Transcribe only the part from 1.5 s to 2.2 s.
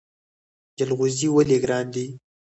ګران دي؟